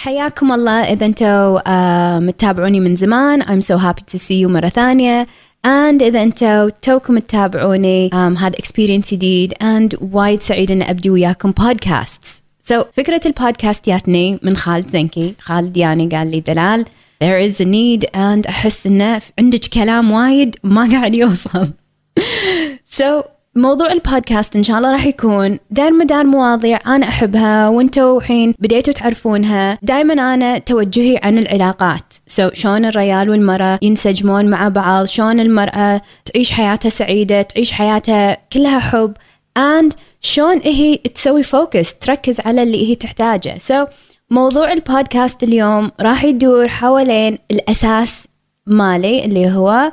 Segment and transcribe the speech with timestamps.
[0.00, 0.92] حياكم الله.
[0.92, 5.26] إذا أنتوا آه متابعوني من زمان I'm so happy to see you مرة ثانية.
[5.66, 9.54] And إذا أنتوا توكم تتابعوني um, هذا experience جديد.
[9.54, 12.40] And وايد سعيد إن أبدي وياكم podcasts.
[12.72, 15.34] So فكرة البودكاست جاتني من خالد زنكي.
[15.40, 16.84] خالد يعني قال لي دلال
[17.24, 21.72] there is a need and أحس إنه عندك كلام وايد ما قاعد يوصل.
[22.98, 23.24] So
[23.56, 28.92] موضوع البودكاست إن شاء الله راح يكون دار مدار مواضيع أنا أحبها وانتوا الحين بديتوا
[28.92, 29.78] تعرفونها.
[29.82, 32.14] دائما أنا توجهي عن العلاقات.
[32.26, 38.36] so so, شلون الرجال والمرأة ينسجمون مع بعض شلون المرأة تعيش حياتها سعيدة تعيش حياتها
[38.52, 39.12] كلها حب
[39.58, 43.58] and شلون هي تسوي focus تركز على اللي هي تحتاجه.
[43.58, 43.88] so so,
[44.30, 48.26] موضوع البودكاست اليوم راح يدور حوالين الأساس
[48.66, 49.92] مالي اللي هو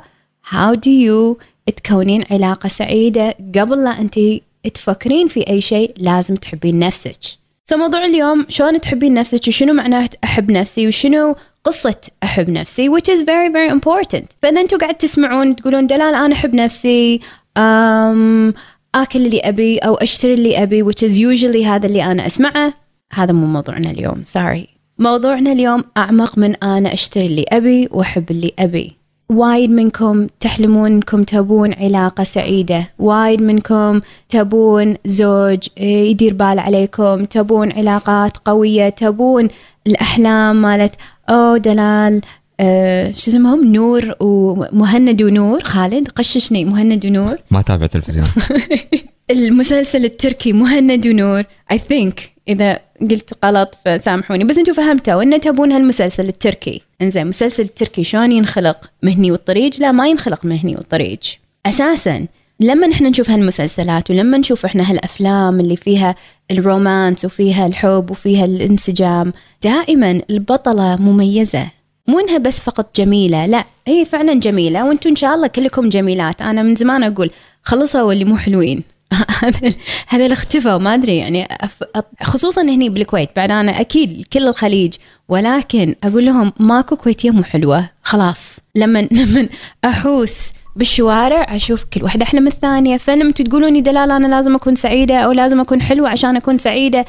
[0.50, 1.36] how do you
[1.70, 4.20] تكونين علاقة سعيدة قبل لا أنت
[4.74, 7.18] تفكرين في أي شيء لازم تحبين نفسك.
[7.68, 13.20] فموضوع اليوم شلون تحبين نفسك وشنو معناه أحب نفسي وشنو قصة أحب نفسي which is
[13.20, 14.24] very very important.
[14.42, 17.20] فإذا أنتم قاعد تسمعون تقولون دلال أنا أحب نفسي
[17.58, 18.54] um,
[18.94, 22.74] آكل اللي أبي أو أشتري اللي أبي which is usually هذا اللي أنا أسمعه.
[23.12, 24.66] هذا مو موضوعنا اليوم sorry.
[24.98, 28.97] موضوعنا اليوم أعمق من أنا أشتري اللي أبي وأحب اللي أبي.
[29.28, 32.90] وايد منكم تحلمون انكم تبون علاقة سعيدة.
[32.98, 39.48] وايد منكم تبون زوج يدير بال عليكم تبون علاقات قوية تبون
[39.86, 40.94] الأحلام مالت
[41.28, 42.20] أو دلال
[42.60, 45.60] أه شو اسمهم؟ نور ومهند ونور.
[45.64, 47.36] خالد قششني مهند ونور.
[47.50, 48.26] ما تابع تلفزيون.
[49.30, 51.42] المسلسل التركي مهند ونور.
[51.72, 52.14] I think
[52.48, 54.44] إذا قلت غلط فسامحوني.
[54.44, 56.82] بس أنتم فهمتوا ان تبون هالمسلسل التركي.
[57.02, 61.18] انزين مسلسل التركي شلون ينخلق؟ مهني والطريج لا ما ينخلق مهني والطريج
[61.66, 62.26] أساسا
[62.60, 66.14] لما نحن نشوف هالمسلسلات ولما نشوف إحنا هالأفلام اللي فيها
[66.50, 71.66] الرومانس وفيها الحب وفيها الانسجام دائما البطلة مميزة.
[72.08, 74.86] مو إنها بس فقط جميلة لا هي فعلا جميلة.
[74.86, 76.42] وأنتم إن شاء الله كلكم جميلات.
[76.42, 77.30] أنا من زمان أقول
[77.62, 78.82] خلصوا اللي مو حلوين.
[80.08, 81.48] هذا اختفوا ما أدري يعني
[82.22, 84.94] خصوصا هني بالكويت بعد أنا أكيد كل الخليج
[85.28, 88.58] ولكن أقول لهم ماكو كويتيه مو حلوة خلاص.
[88.74, 89.48] لما لما
[89.84, 92.96] أحوس بالشوارع أشوف كل واحدة أحلى من الثانية.
[92.96, 97.06] فلما تقولوني دلال أنا لازم أكون سعيدة أو لازم أكون حلوة عشان أكون سعيدة؟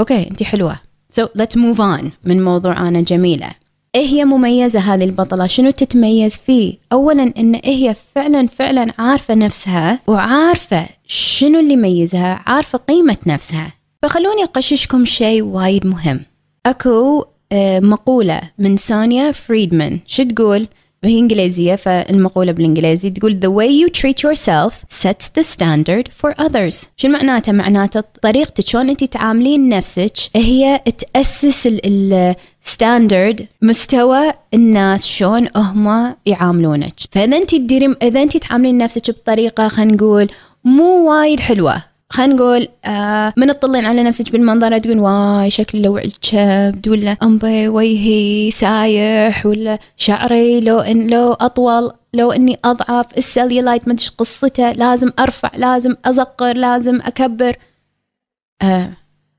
[0.00, 0.76] okay انت حلوة.
[1.20, 3.50] So let's move on من موضوع أنا جميلة.
[3.96, 9.34] إيه هي مميزة هذه البطلة؟ شنو تتميز فيه؟ اولا إن إيه هي فعلا فعلا عارفة
[9.34, 13.72] نفسها وعارفة شنو اللي يميزها عارفة قيمة نفسها.
[14.02, 16.20] فخلوني أغششكم شيء وايد مهم.
[16.66, 19.98] أكو آه، مقولة من سونيا فريدمان.
[20.06, 20.66] شو تقول؟
[21.06, 26.86] وهي إنجليزية فالمقولة بالإنجليزي تقول the way you treat yourself sets the standard for others.
[26.96, 35.48] شو معناته معناته طريقتك شلون أنت تعاملين نفسك هي تأسس ال standard مستوى الناس شلون
[35.56, 36.94] هم يعاملونك.
[37.12, 40.28] فإذا أنت تديرين إذا أنت تعاملين نفسك بطريقة خلينا نقول
[40.64, 41.95] مو وايد حلوة.
[42.10, 47.68] خلينا نقول آه من تطلين على نفسك بالمنظرة تقول واي شكلي يلوع الكبد ولا أمبي
[47.68, 54.72] وجهي سايح ولا شعري لو إن لو أطول لو إني أضعف السليولايت ما أدري قصته
[54.72, 57.56] لازم أرفع لازم أصغر لازم أكبر.
[58.62, 58.92] آه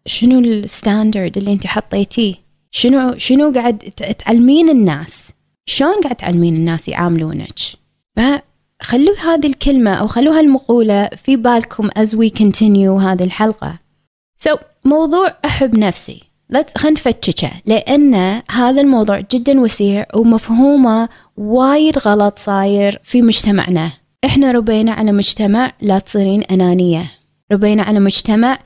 [0.05, 2.35] شنو ال standard اللي أنت حطيتيه؟
[2.72, 3.78] شنو شنو قاعد
[4.19, 5.29] تعلمين الناس؟
[5.66, 7.59] شلون قاعد تعلمين الناس يعاملونك؟
[8.81, 13.79] خلوا هذه الكلمة أو خلوا هالمقولة في بالكم as we continue هذه الحلقة.
[14.39, 16.23] So موضوع أحب نفسي.
[16.77, 23.91] خلينا نفتشه لأن هذا الموضوع جدا وسيع ومفهومه وايد غلط صاير في مجتمعنا.
[24.25, 27.11] إحنا ربينا على مجتمع لا تصيرين أنانية.
[27.51, 28.59] ربينا على مجتمع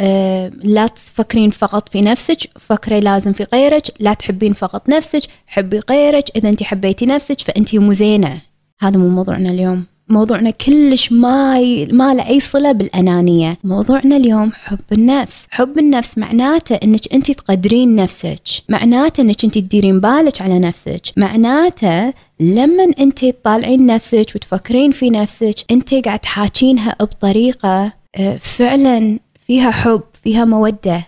[0.00, 5.80] آه لا تفكرين فقط في نفسك فكري لازم في غيرك لا تحبين فقط نفسك حبي
[5.90, 6.36] غيرك.
[6.36, 8.47] إذا أنت حبيتي نفسك فأنت مو زينة.
[8.80, 9.84] هذا مو موضوعنا اليوم.
[10.08, 11.86] موضوعنا كلش ما ي...
[11.86, 13.58] ما له أي صلة بالأنانية.
[13.64, 15.46] موضوعنا اليوم حب النفس.
[15.50, 18.42] حب النفس معناته إنك أنت تقدرين نفسك.
[18.68, 21.00] معناته إنك أنت تديرين بالك على نفسك.
[21.16, 29.70] معناته لما أنت تطالعين نفسك وتفكرين في نفسك أنت قاعد تحاكينها بطريقة آه، فعلا فيها
[29.70, 31.04] حب فيها مودة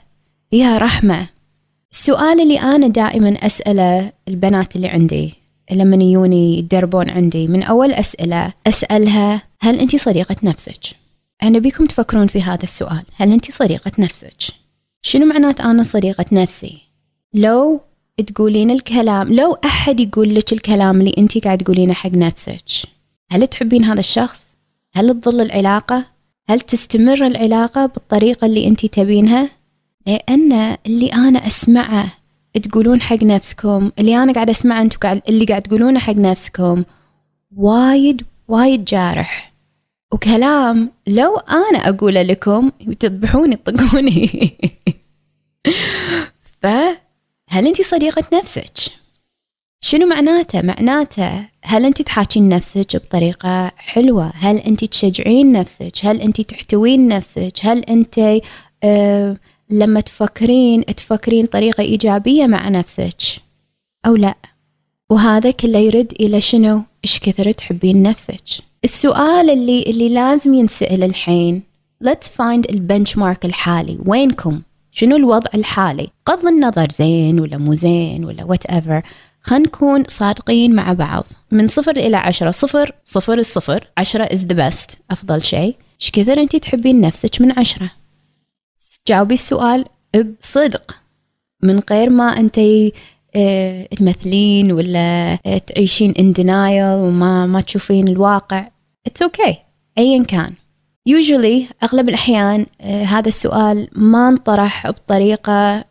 [0.51, 1.27] فيها رحمة.
[1.93, 5.40] السؤال اللي أنا دائما أسأله البنات اللي عندي.
[5.73, 10.97] لما يجوني يتدربون عندي من أول أسئلة أسألها هل أنت صديقة نفسك؟
[11.43, 14.55] أنا بيكم تفكرون في هذا السؤال هل أنت صديقة نفسك؟
[15.03, 16.79] شنو معنات أنا صديقة نفسي؟
[17.35, 17.81] لو
[18.27, 22.89] تقولين الكلام لو أحد يقول لك الكلام اللي أنت قاعد تقولينه حق نفسك
[23.31, 24.47] هل تحبين هذا الشخص؟
[24.95, 26.05] هل تظل العلاقة؟
[26.49, 29.51] هل تستمر العلاقة بالطريقة اللي أنت تبينها؟
[30.07, 32.13] لأن اللي أنا أسمعه
[32.59, 36.85] تقولون حق نفسكم اللي أنا قاعد اسمعه أنتم قاعد اللي قاعد تقولونه حق نفسكم
[37.57, 39.53] وايد وايد جارح
[40.13, 42.71] وكلام لو أنا أقوله لكم
[43.01, 44.31] تذبحوني تطقوني
[46.63, 48.93] فهل انت صديقة نفسك؟
[49.81, 56.41] شنو معناته؟ معناته هل انت تحاكين نفسك بطريقة حلوة؟ هل انت تشجعين نفسك؟ هل انت
[56.41, 58.41] تحتوين نفسك؟ هل انت
[58.85, 59.37] آه
[59.71, 63.17] لما تفكرين تفكرين طريقة إيجابية مع نفسك
[64.07, 64.35] أو لا؟
[65.11, 68.43] وهذا كله يرد إلى شنو؟ إيش كثر تحبين نفسك؟
[68.85, 71.63] السؤال اللي اللي لازم ينسأل الحين
[72.05, 73.99] let's find ال benchmark الحالي.
[74.07, 74.63] وينكم؟
[74.93, 79.03] شنو الوضع الحالي؟ غض النظر زين ولا مو زين ولا whatever
[79.43, 81.25] خلينا نكون صادقين مع بعض.
[81.51, 85.75] من صفر إلى عشرة صفر صفر الصفر عشرة is the best أفضل شيء.
[86.01, 87.91] إيش كثر أنت تحبين نفسك من عشرة؟
[89.09, 89.85] جاوبي السؤال
[90.43, 90.97] بصدق
[91.63, 92.59] من غير ما أنت
[93.37, 98.69] آه تمثلين ولا آه تعيشين in denial وما ما تشوفين الواقع.
[99.09, 99.55] It's okay
[99.99, 100.53] أيا كان.
[101.09, 105.85] Usually أغلب الأحيان آه هذا السؤال ما انطرح بطريقة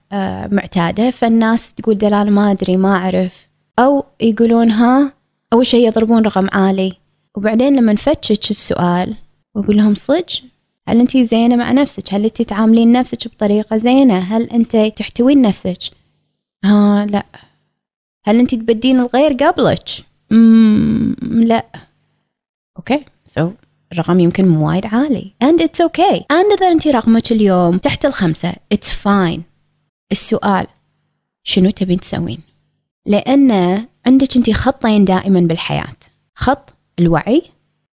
[0.51, 1.11] معتادة.
[1.11, 3.49] فالناس تقول دلال ما أدري ما أعرف.
[3.79, 5.13] أو يقولون ها
[5.53, 6.93] أول شيء يضربون رقم عالي.
[7.37, 9.15] وبعدين لما نفتشك السؤال
[9.55, 10.25] وأقول لهم صدق؟
[10.89, 15.77] هل أنت زينة مع نفسك؟ هل أنت تعاملين نفسك بطريقة زينة؟ هل أنت تحتوين نفسك؟
[16.65, 17.25] ها لا.
[18.25, 19.89] هل أنت تبدين الغير قبلك؟
[20.31, 21.65] مم لا.
[22.77, 23.49] okay.
[23.49, 23.53] so,
[23.93, 25.31] الرقم يمكن مو وايد عالي.
[25.43, 26.17] And it's okay.
[26.19, 29.39] And إذا أنت رقمك اليوم تحت الخمسة it's fine.
[30.11, 30.67] السؤال
[31.43, 32.41] شنو تبين تسوين؟
[33.05, 33.51] لأن
[34.05, 35.95] عندك أنت خطين دائما بالحياة.
[36.35, 37.43] خط الوعي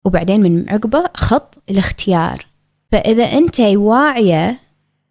[0.05, 2.46] وبعدين من عقبة خط الاختيار.
[2.93, 4.67] فإذا أنت واعية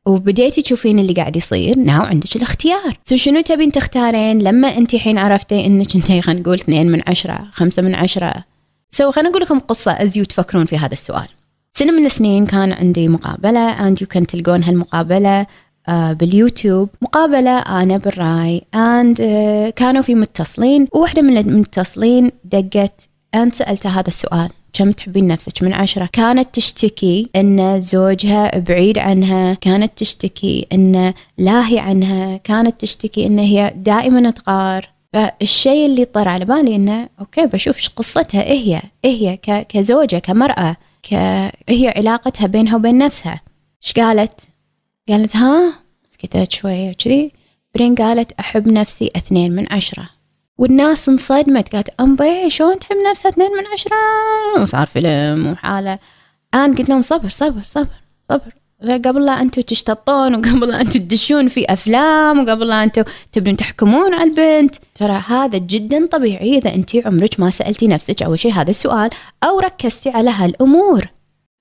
[0.06, 2.98] وبديتي تشوفين اللي قاعد يصير now عندك الاختيار.
[3.04, 7.48] so شنو تبين تختارين؟ لما أنت الحين عرفتي إنك أنت خلينا نقول اثنين من عشرة
[7.52, 8.34] خمسة من عشرة.
[8.92, 11.28] so خلينا نقول لكم قصة as you تفكرون في هذا السؤال.
[11.74, 15.46] سنة من السنين كان عندي مقابلة and you can تلقون هالمقابلة
[15.88, 16.90] آه باليوتيوب.
[17.02, 20.88] مقابلة أنا بالرأي and آه كانوا في متصلين.
[20.94, 24.50] وواحدة من المتصلين دقت أنت سألتها هذا السؤال.
[24.78, 26.10] كم تحبين نفسك؟ من عشرة.
[26.14, 33.74] كانت تشتكي أن زوجها بعيد عنها كانت تشتكي أن لاهي عنها كانت تشتكي أن هي
[33.76, 34.90] دائما تغار.
[35.14, 38.44] فالشيء اللي طر على بالي أنه أوكي بشوف إيش قصتها.
[38.44, 41.14] إيه هي؟ إيه هي؟ كزوجة كمرأة ك...
[41.70, 43.42] هي علاقتها بينها وبين نفسها؟
[43.84, 44.42] إيش قالت؟
[45.10, 45.74] قالت ها؟
[46.06, 47.32] سكتت شوية وكذي.
[47.76, 50.15] بعدين قالت أحب نفسي اثنين من عشرة.
[50.58, 54.62] والناس انصدمت قالت أمبي شلون تحب نفسها اثنين من عشرة.
[54.62, 56.00] وصار فيلم وحالة.
[56.54, 57.88] أنا قلت لهم صبر صبر صبر
[58.30, 58.52] صبر.
[58.82, 64.14] قبل لا أنتم تشتطون وقبل لا أنتم تدشون في أفلام وقبل لا أنتم تبدون تحكمون
[64.14, 64.76] على البنت.
[64.96, 69.10] ترى هذا جدا طبيعي إذا أنت عمرك ما سألتي نفسك أول شيء هذا السؤال
[69.44, 71.08] أو ركزتي على هالأمور.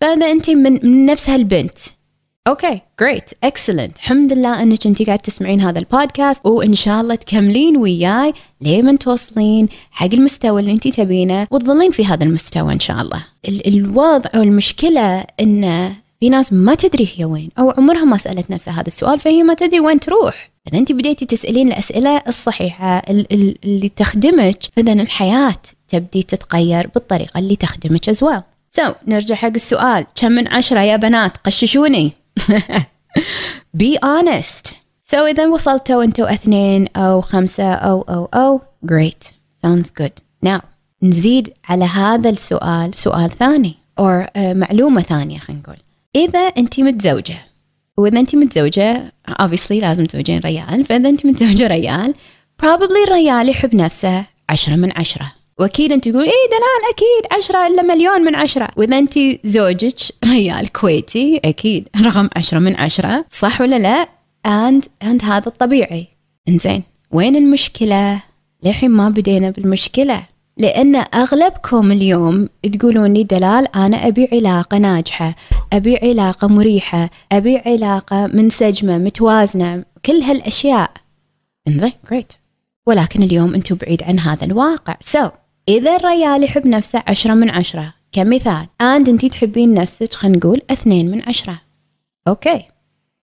[0.00, 1.78] فإذا أنت من, من نفس هالبنت.
[2.48, 7.76] okay great excellent الحمد لله انك انت قاعد تسمعين هذا البودكاست وإن شاء الله تكملين
[7.76, 13.24] وياي لين توصلين حق المستوى اللي انت تبينه وتظلين في هذا المستوى إن شاء الله.
[13.48, 18.50] ال- الوضع أو المشكلة إن في ناس ما تدري هي وين أو عمرها ما سألت
[18.50, 20.50] نفسها هذا السؤال فهي ما تدري وين تروح.
[20.68, 25.56] إذا انت بديتي تسألين الأسئلة الصحيحة اللي تخدمك فإذا الحياة
[25.88, 28.30] تبدي تتغير بالطريقة اللي تخدمك as.
[28.80, 30.06] so, نرجع حق السؤال.
[30.14, 32.12] كم من عشرة يا بنات غششوني؟
[33.80, 34.74] be honest.
[35.02, 38.60] so إذا وصلتوا أنتوا اثنين أو خمسة أو أو أو.
[38.86, 39.24] Great.
[39.66, 40.46] Sounds good.
[40.46, 40.60] Now
[41.02, 45.76] نزيد على هذا السؤال سؤال ثاني or uh, معلومة ثانية خلينا نقول.
[46.16, 47.38] إذا أنت متزوجة
[47.96, 52.14] وإذا أنت متزوجة obviously لازم تزوجين ريال فإذا أنت متزوجة ريال
[52.62, 55.32] probably الريال يحب نفسه عشرة من عشرة.
[55.58, 58.68] وأكيد أنت تقول إيه دلال أكيد عشرة إلا مليون من عشرة.
[58.76, 64.08] وإذا أنت زوجك ريال كويتي أكيد رقم عشرة من عشرة صح ولا لا؟
[64.46, 66.06] and and هذا الطبيعي.
[66.48, 68.22] إنزين وين المشكلة؟
[68.62, 70.22] للحين ما بدينا بالمشكلة.
[70.56, 75.34] لأن أغلبكم اليوم تقولون لي دلال أنا أبي علاقة ناجحة
[75.72, 80.90] أبي علاقة مريحة أبي علاقة منسجمة متوازنة كل هالأشياء.
[81.68, 82.32] إنزين great
[82.86, 84.96] ولكن اليوم أنتم بعيد عن هذا الواقع.
[85.00, 85.30] so,
[85.68, 88.66] إذا الريال يحب نفسه عشرة من عشرة كمثال.
[88.80, 91.60] and أنتي تحبين نفسك خلينا نقول اثنين من عشرة.
[92.28, 92.62] okay.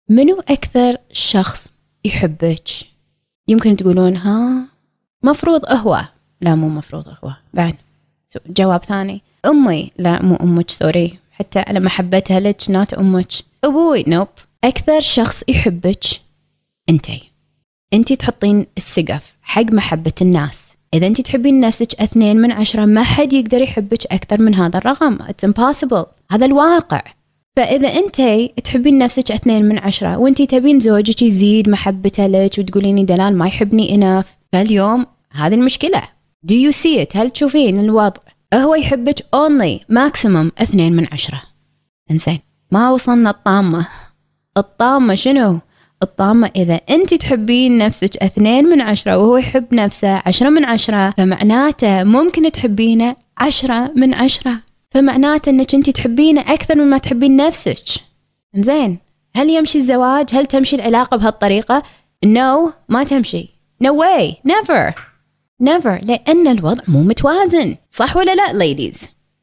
[0.08, 1.68] منو أكثر شخص
[2.04, 2.68] يحبك؟
[3.48, 4.66] يمكن تقولون ها
[5.22, 6.04] مفروض هو.
[6.40, 7.34] لا مو مفروض هو.
[7.54, 7.74] بعد.
[8.46, 9.22] جواب ثاني.
[9.46, 9.90] أمي.
[9.98, 13.32] لا مو أمك sorry حتى على محبتها لك not أمك.
[13.64, 14.04] أبوي.
[14.08, 14.28] نوب
[14.64, 16.04] أكثر شخص يحبك؟
[16.88, 17.30] أنتي.
[17.94, 20.69] انت تحطين السقف حق محبة الناس.
[20.94, 25.18] إذا أنت تحبين نفسك اثنين من عشرة ما حد يقدر يحبك أكثر من هذا الرقم.
[25.18, 26.06] It's impossible.
[26.30, 27.02] هذا الواقع.
[27.56, 33.38] فإذا أنت تحبين نفسك اثنين من عشرة وأنت تبين زوجك يزيد محبته لك وتقولين دلال
[33.38, 36.02] ما يحبني enough فاليوم هذه المشكلة.
[36.46, 37.16] Do you see it?
[37.16, 38.20] هل تشوفين الوضع؟
[38.54, 41.42] هو يحبك only maximum اثنين من عشرة.
[42.10, 42.38] إنزين
[42.70, 43.86] ما وصلنا الطامة.
[44.56, 45.58] الطامة شنو؟
[46.02, 52.04] الطامة إذا أنت تحبين نفسك اثنين من عشرة وهو يحب نفسه عشرة من عشرة فمعناته
[52.04, 54.60] ممكن تحبينه عشرة من عشرة.
[54.90, 58.02] فمعناته أنك أنت تحبينه أكثر مما تحبين نفسك.
[58.56, 58.98] زين
[59.36, 61.82] هل يمشي الزواج؟ هل تمشي العلاقة بهالطريقة؟
[62.26, 63.48] No ما تمشي.
[63.84, 64.50] No way.
[64.52, 64.94] Never.
[65.62, 66.04] Never.
[66.04, 67.76] لأن الوضع مو متوازن.
[67.90, 68.98] صح ولا لا ladies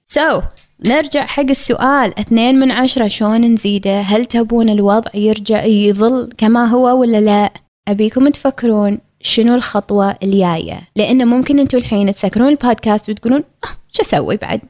[0.10, 0.42] So
[0.86, 2.20] نرجع حق السؤال.
[2.20, 7.54] اثنين من عشرة شلون نزيده؟ هل تبون الوضع يرجع يظل كما هو ولا لا؟
[7.88, 14.38] أبيكم تفكرون شنو الخطوة الجاية؟ لأنه ممكن أنتوا الحين تسكرون البودكاست وتقولون أه شو أسوي
[14.38, 14.62] بعد؟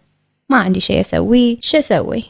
[0.49, 2.23] ما عندي شيء أسويه شو أسوي؟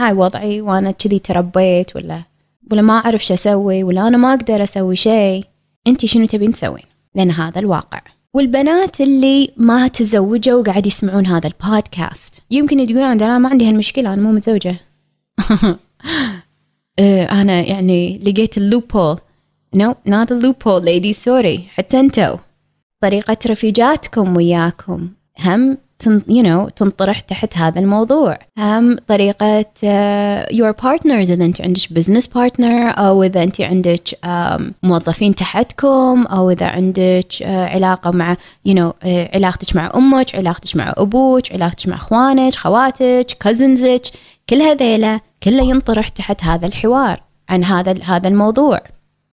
[0.00, 2.22] هاي وضعي وأنا كذي تربيت ولا
[2.70, 5.44] ولا ما أعرف شو أسوي ولا أنا ما أقدر أسوي شيء
[5.86, 8.00] أنت شنو تبين تسوين؟ لأن هذا الواقع.
[8.34, 12.42] والبنات اللي ما تزوجوا وقاعد يسمعون هذا البودكاست.
[12.50, 14.76] يمكن تقولون أنا ما عندي هالمشكلة أنا مو متزوجة.
[17.40, 19.18] أنا يعني لقيت ال loophole
[19.74, 22.36] no not ال loophole lady sorry حتى انتو.
[23.00, 25.08] طريقة رفيجاتكم وياكم.
[25.40, 25.78] هم
[26.28, 28.38] you know, تنطرح تحت هذا الموضوع.
[28.58, 31.30] هم طريقة uh, your partners.
[31.30, 37.32] إذا أنت عندك business partner أو إذا أنت عندك um, موظفين تحتكم أو إذا عندك
[37.40, 38.36] uh, علاقة مع
[38.68, 44.02] you know, uh, علاقتك مع أمك علاقتك مع أبوك علاقتك مع أخوانك خواتك كازنزك
[44.50, 48.80] كل هذيلا كله ينطرح تحت هذا الحوار عن هذا هذا الموضوع.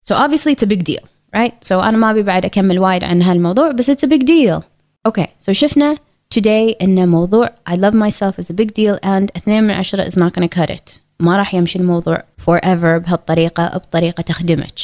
[0.10, 1.54] So obviously it's a big deal right?
[1.68, 4.62] So أنا ما أبي بعد أكمل وايد عن هالموضوع بس it's a big deal.
[5.08, 5.98] Okay so شفنا
[6.40, 10.14] today إن موضوع I love myself is a big deal and اثنين من عشرة is
[10.14, 11.00] not gonna cut it.
[11.20, 14.80] ما راح يمشي الموضوع forever بهالطريقة بطريقة تخدمك.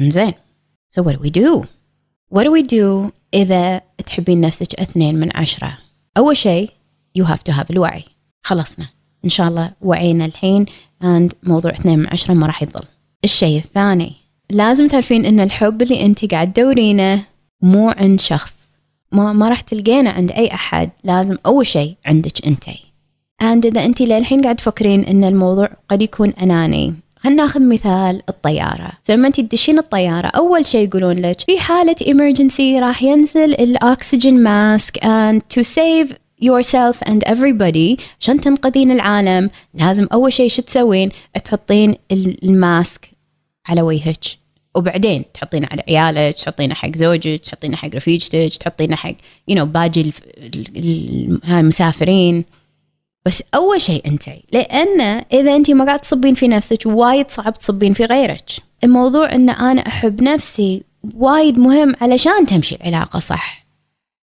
[0.00, 0.32] انزين.
[0.90, 1.66] So what do we do?
[2.34, 5.78] What do we do إذا تحبين نفسك اثنين من عشرة؟
[6.16, 6.70] أول شيء
[7.18, 8.04] you have to have الوعي
[8.42, 8.86] خلصنا.
[9.24, 10.66] إن شاء الله وعينا الحين
[11.02, 12.84] and موضوع اثنين من عشرة ما راح يظل.
[13.24, 14.12] الشيء الثاني
[14.50, 17.24] لازم تعرفين إن الحب اللي أنت قاعد تدورينه
[17.62, 18.61] مو عند شخص.
[19.12, 20.90] ما ما راح تلقينه عند أي أحد.
[21.04, 22.78] لازم أول شيء عندك أنتي
[23.42, 26.94] and إذا أنت للحين قاعد تفكرين إن الموضوع قد يكون أناني.
[27.16, 28.92] خلينا ناخذ مثال الطيارة.
[29.08, 34.98] لما أنت تدشين الطيارة أول شيء يقولون لك في حالة emergency راح ينزل الأكسجين ماسك
[34.98, 41.10] and to save yourself and everybody عشان تنقذين العالم لازم أول شيء شو تسوين؟
[41.44, 43.10] تحطين ال mask
[43.68, 44.41] على وجهك.
[44.74, 49.14] وبعدين تحطينه على عيالك تحطينه حق زوجك تحطينه حق رفيجتك تحطينه حق
[49.48, 50.12] you know باقي
[51.48, 52.44] المسافرين.
[53.26, 55.00] بس أول شيء أنت لأن
[55.32, 58.50] إذا أنت ما قاعد تصبين في نفسك وايد صعب تصبين في غيرك.
[58.84, 60.82] الموضوع إن أنا أحب نفسي
[61.14, 63.66] وايد مهم علشان تمشي العلاقة صح.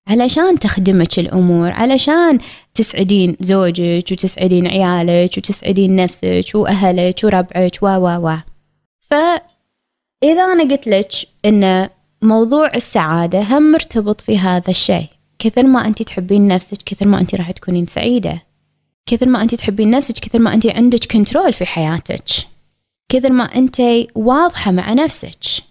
[0.08, 2.40] علشان تخدمك الأمور علشان
[2.74, 8.38] تسعدين زوجك وتسعدين عيالك وتسعدين نفسك وأهلك وربعك و و و.
[9.00, 9.14] ف
[10.24, 11.12] إذا أنا قلت لك
[11.46, 11.90] إن
[12.22, 15.06] موضوع السعادة هم مرتبط في هذا الشيء.
[15.40, 18.42] كثر ما أنت تحبين نفسك كثر ما أنت راح تكونين سعيدة.
[19.06, 22.24] كثر ما أنت تحبين نفسك كثر ما أنت عندك كنترول في حياتك.
[23.10, 23.82] كثر ما أنت
[24.16, 25.64] واضحة مع نفسك.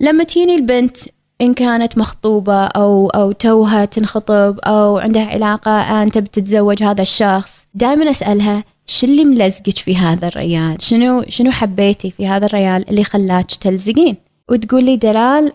[0.00, 0.96] لما تيني البنت
[1.40, 8.10] إن كانت مخطوبة أو أو توها تنخطب أو عندها علاقة أنت بتتزوج هذا الشخص دائما
[8.10, 13.46] أسألها شو اللي ملزقك في هذا الريال؟ شنو شنو حبيتي في هذا الريال اللي خلاك
[13.46, 14.16] تلزقين؟
[14.50, 15.52] وتقول لي دلال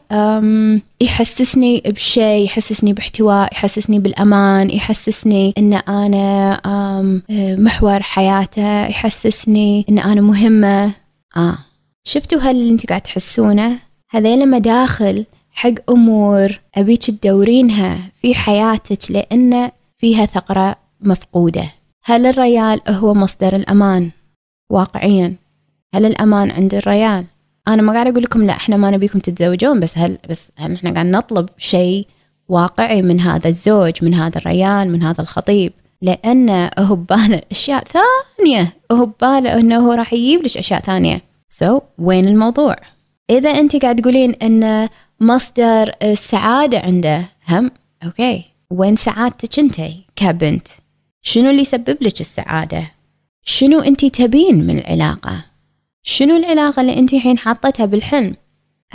[1.01, 6.61] يحسسني بشيء يحسسني باحتواء يحسسني بالأمان يحسسني أن أنا
[7.57, 10.91] محور حياته يحسسني أن أنا مهمة.
[11.37, 11.57] آه.
[12.03, 19.71] شفتوا هل اللي انت قاعد تحسونه؟ هذيلا مداخل حق أمور أبيك تدورينها في حياتك لأن
[19.97, 21.65] فيها ثغرة مفقودة.
[22.03, 24.11] هل الريال هو مصدر الأمان؟
[24.69, 25.35] واقعيا.
[25.93, 27.25] هل الأمان عند الريال؟
[27.67, 30.93] أنا ما قاعد أقول لكم لا إحنا ما نبيكم تتزوجون بس هل بس هل إحنا
[30.93, 32.07] قاعد نطلب شيء
[32.49, 38.73] واقعي من هذا الزوج من هذا الريال من هذا الخطيب؟ لأنه هو بباله أشياء ثانية.
[38.91, 41.21] هو بباله أنه هو راح يجيب لك أشياء ثانية.
[41.47, 42.75] so so, وين الموضوع؟
[43.29, 44.89] إذا أنت قاعد تقولين أن
[45.19, 47.71] مصدر السعادة عنده هم
[48.03, 48.43] أوكي.
[48.69, 49.81] وين سعادتك أنت
[50.15, 50.67] كبنت؟
[51.21, 52.91] شنو اللي يسبب لك السعادة؟
[53.43, 55.45] شنو أنت تبين من العلاقة؟
[56.03, 58.35] شنو العلاقة اللي أنت الحين حاطتها بالحلم؟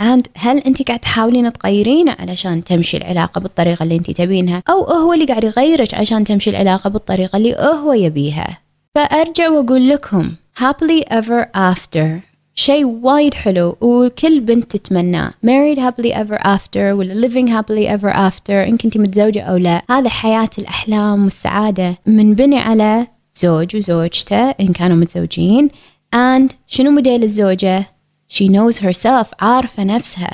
[0.01, 5.13] And هل انت قاعد تحاولين تغيرينه علشان تمشي العلاقة بالطريقة اللي انت تبينها؟ أو هو
[5.13, 8.57] اللي قاعد يغيرك عشان تمشي العلاقة بالطريقة اللي هو يبيها؟
[8.95, 12.26] فأرجع وأقول لكم happily ever after.
[12.59, 15.33] شيء وايد حلو وكل بنت تتمناه.
[15.45, 19.83] Married happily ever after ولا living happily ever after إن كنتي متزوجة أو لا.
[19.89, 25.69] هذا حياة الأحلام والسعادة منبني على زوج وزوجته إن كانوا متزوجين.
[26.15, 27.85] And شنو موديل الزوجة؟
[28.33, 30.31] She knows herself عارفة نفسها.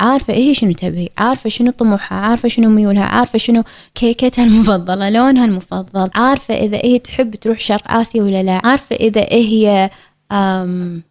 [0.00, 3.62] عارفة إيه شنو تبي؟ عارفة شنو طموحها؟ عارفة شنو ميولها؟ عارفة شنو
[3.94, 9.20] كيكتها المفضلة؟ لونها المفضل؟ عارفة إذا إيه تحب تروح شرق آسيا ولا لا؟ عارفة إذا
[9.20, 9.90] إيه هي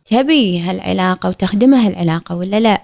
[0.05, 2.83] تبي هالعلاقة وتخدمها هالعلاقة ولا لا؟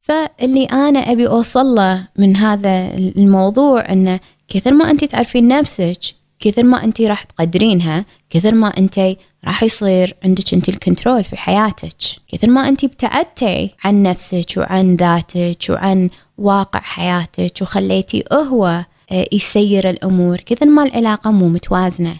[0.00, 6.00] فاللي أنا أبي أوصل له من هذا الموضوع أنه كثر ما أنت تعرفين نفسك
[6.42, 11.96] كثر ما أنت راح تقدرينها كثر ما أنت راح يصير عندك أنت الكنترول في حياتك.
[12.28, 19.90] كثر ما أنت ابتعدتي عن نفسك وعن ذاتك وعن واقع حياتك وخليتي هو آه، يسير
[19.90, 20.36] الأمور.
[20.36, 22.16] كثر ما العلاقة مو متوازنة.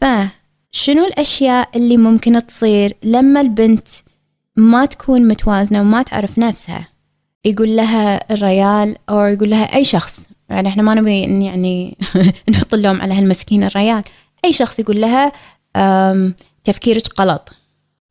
[0.00, 0.04] ف
[0.76, 3.88] شنو الأشياء اللي ممكن تصير لما البنت
[4.56, 6.88] ما تكون متوازنة وما تعرف نفسها؟
[7.44, 10.20] يقول لها الريال أو يقول لها أي شخص.
[10.50, 11.98] يعني إحنا ما نبي يعني
[12.50, 14.02] نحط اللوم على هالمسكين الريال.
[14.44, 15.32] أي شخص يقول لها
[16.64, 17.52] تفكيرك غلط.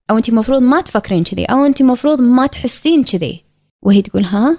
[0.10, 1.46] أو أنت مفروض ما تفكرين كذي.
[1.46, 3.44] أو أنت مفروض ما تحسين كذي.
[3.82, 4.58] وهي تقول ها؟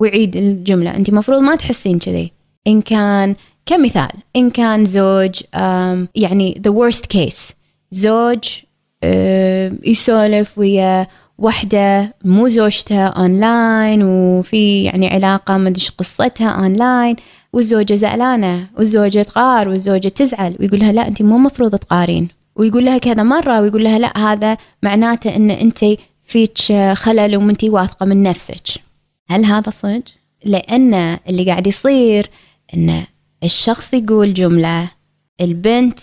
[0.00, 0.96] ويعيد الجملة.
[0.96, 2.32] أنت مفروض ما تحسين كذي.
[2.66, 5.42] إن كان كمثال إن كان زوج
[6.14, 7.54] يعني the worst case
[7.90, 8.44] زوج
[9.84, 11.06] يسولف ويا
[11.38, 17.16] وحدة مو زوجته أونلاين وفي يعني علاقة ما أدري قصتها أونلاين
[17.52, 22.98] والزوجة زعلانة والزوجة تغار والزوجة تزعل ويقول لها لا أنت مو مفروض تغارين ويقول لها
[22.98, 25.84] كذا مرة ويقول لها لا هذا معناته أن أنت
[26.22, 26.58] فيك
[26.92, 28.82] خلل ومنتي واثقة من نفسك
[29.28, 30.02] هل هذا صدق؟
[30.44, 30.94] لأن
[31.28, 32.30] اللي قاعد يصير
[32.74, 33.06] أنه
[33.44, 34.90] الشخص يقول جملة
[35.40, 35.98] البنت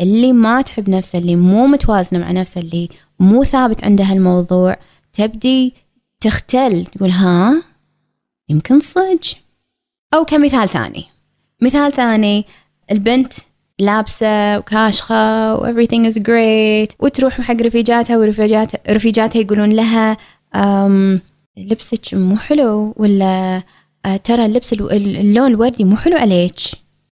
[0.00, 2.88] اللي ما تحب نفسها اللي مو متوازنة مع نفسها اللي
[3.20, 4.76] مو ثابت عندها الموضوع
[5.12, 5.74] تبدي
[6.20, 7.62] تختل تقول ها
[8.48, 9.34] يمكن صج
[10.14, 11.04] أو كمثال ثاني.
[11.62, 12.46] مثال ثاني
[12.90, 13.32] البنت
[13.78, 20.16] لابسة وكاشخة و everything is great وتروح حق رفيجاتها ورفيجاتها رفيجاتها يقولون لها
[21.56, 23.62] لبسك مو حلو ولا
[24.24, 26.58] ترى اللبس اللون الوردي مو حلو عليك.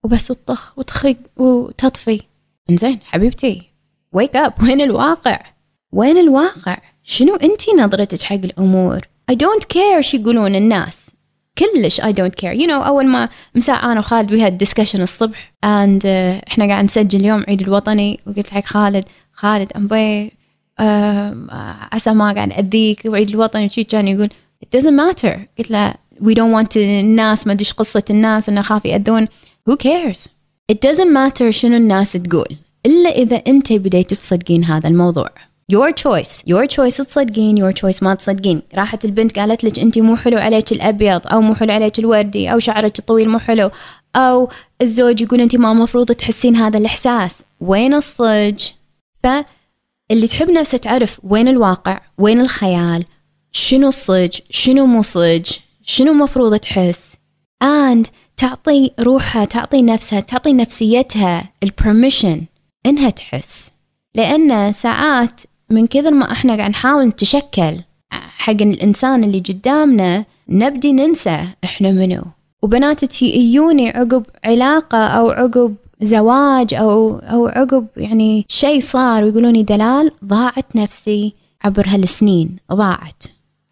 [0.04, 2.22] وبس تطخ وتخرق وتطفي.
[2.70, 3.62] إنزين حبيبتي
[4.14, 5.40] wake up وين الواقع؟
[5.92, 9.00] وين الواقع؟ شنو أنتي نظرتك حق الأمور؟
[9.32, 11.06] I don't care شو يقولون الناس.
[11.58, 12.54] كلش I don't care.
[12.54, 15.54] You know أول ما مساء أنا وخالد we discussion الصبح.
[15.66, 18.20] And uh, إحنا قاعد نسجل اليوم عيد الوطني.
[18.28, 20.34] وقلت حق خالد خالد أمبي uh,
[21.94, 23.66] عسى ما قاعد أذيك وعيد الوطني.
[23.66, 24.30] وشي كان يقول
[24.66, 25.38] it doesn't matter.
[25.60, 29.28] قلت له we don't want الناس ما أدري قصة الناس إنه خاف يأذون.
[29.70, 30.28] Who cares?
[30.72, 32.56] It doesn't matter شنو الناس تقول
[32.86, 35.30] إلا إذا أنت بديت تصدقين هذا الموضوع.
[35.74, 38.62] Your choice your choice تصدقين your choice ما تصدقين.
[38.76, 42.60] راحت البنت قالت لك أنت مو حلو عليك الأبيض أو مو حلو عليك الوردي أو
[42.60, 43.72] شعرك الطويل مو حلو
[44.16, 44.50] أو
[44.82, 47.42] الزوج يقول أنت ما مفروض تحسين هذا الإحساس.
[47.62, 48.64] وين الصج؟
[49.24, 53.06] فاللي تحب نفسها تعرف وين الواقع وين الخيال
[53.52, 55.52] شنو الصج شنو مو صج؟
[55.92, 57.16] شنو مفروض تحس؟
[57.64, 62.46] And تعطي روحها تعطي نفسها تعطي نفسيتها البرميشن
[62.86, 63.72] إنها تحس.
[64.16, 67.80] لأن ساعات من كثر ما إحنا قاعد نحاول نتشكل
[68.12, 72.24] حق الإنسان اللي قدامنا نبدي ننسى إحنا منو.
[72.62, 80.12] وبنات يجوني عقب علاقة أو عقب زواج أو أو عقب يعني شيء صار ويقولوني دلال
[80.26, 83.24] ضاعت نفسي عبر هالسنين ضاعت.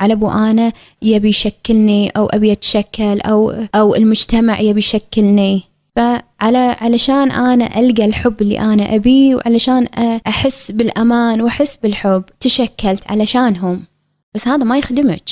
[0.02, 5.70] على أبو أنا يبي يشكلني أو أبي أتشكل أو أو المجتمع يبي يشكلني.
[5.96, 9.88] فعلى علشان أنا ألقى الحب اللي أنا أبيه وعلشان
[10.28, 13.86] أحس بالأمان وأحس بالحب تشكلت علشانهم
[14.36, 15.30] بس هذا ما يخدمك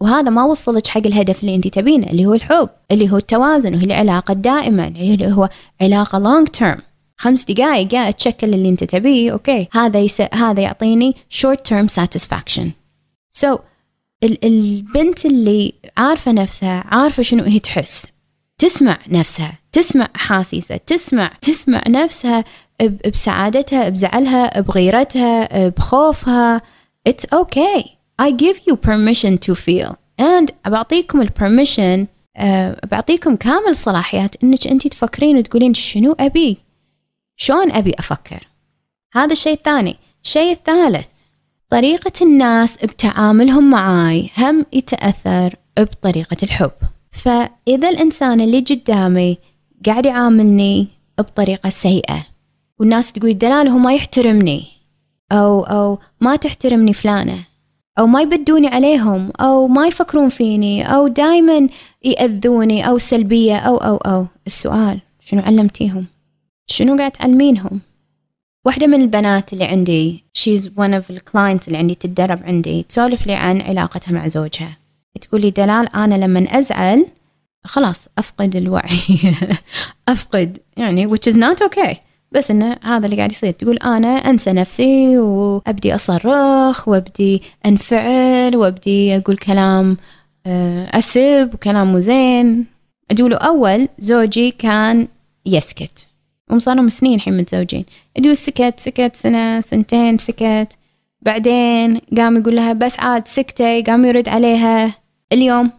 [0.00, 3.84] وهذا ما وصلك حق الهدف اللي أنت تبينه اللي هو الحب اللي هو التوازن وهي
[3.84, 5.48] العلاقة الدائمة اللي هو
[5.80, 6.78] علاقة long term
[7.16, 9.68] خمس دقائق قاعد تشكل اللي أنت تبيه أوكي.
[9.72, 10.20] هذا yes...
[10.20, 12.70] هذا يعطيني short term satisfaction
[13.30, 13.58] so
[14.24, 18.06] البنت اللي عارفة نفسها عارفة شنو هي تحس.
[18.58, 22.44] تسمع نفسها تسمع أحاسيسها تسمع تسمع نفسها
[23.06, 26.62] بسعادتها بزعلها بغيرتها بخوفها.
[27.08, 27.82] It's okay.
[28.22, 29.94] I give you permission to feel.
[30.20, 36.58] And بعطيكم البرميشن أه بعطيكم كامل الصلاحيات إنك أنت تفكرين وتقولين شنو أبي؟
[37.36, 38.48] شلون أبي أفكر؟
[39.14, 39.96] هذا الشيء الثاني.
[40.24, 41.06] الشيء الثالث
[41.70, 46.70] طريقة الناس بتعاملهم معاي هم يتأثر بطريقة الحب.
[47.10, 49.38] فإذا الإنسان اللي قدامي
[49.86, 50.86] قاعد يعاملني
[51.18, 52.26] بطريقة سيئة
[52.78, 54.64] والناس تقول دلال هو ما يحترمني
[55.32, 57.44] أو أو ما تحترمني فلانة
[57.98, 61.68] أو ما يبدوني عليهم أو ما يفكرون فيني أو دايما
[62.04, 64.26] يأذوني أو سلبية أو أو أو.
[64.46, 66.06] السؤال شنو علمتيهم؟
[66.66, 67.80] شنو قاعد تعلمينهم؟
[68.66, 73.26] واحدة من البنات اللي عندي she's one of the clients اللي عندي تتدرب عندي تسولف
[73.26, 74.76] لي عن علاقتها مع زوجها.
[75.20, 77.06] تقول لي دلال أنا لما أزعل
[77.64, 78.98] خلاص أفقد الوعي.
[80.08, 81.96] أفقد يعني which is not okay.
[82.32, 83.50] بس إنه هذا اللي قاعد يصير.
[83.50, 89.96] تقول أنا أنسى نفسي وأبدي أصرخ وأبدي أنفعل وأبدي أقول كلام
[90.46, 92.66] آه، أسب وكلام مو زين.
[93.10, 95.08] أقول أول زوجي كان
[95.46, 96.08] يسكت.
[96.50, 97.84] وصار لهم سنين الحين متزوجين.
[98.16, 100.68] يقول سكت سكت سنة سنتين سكت.
[101.22, 104.94] بعدين قام يقول لها بس عاد سكتي قام يرد عليها.
[105.32, 105.70] اليوم